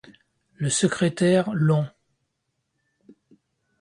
[0.55, 1.87] Le secrétaire, l'On.